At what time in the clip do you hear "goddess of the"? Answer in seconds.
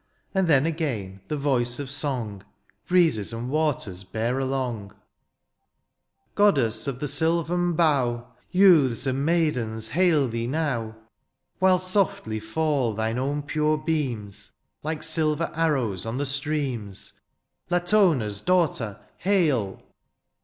6.33-7.07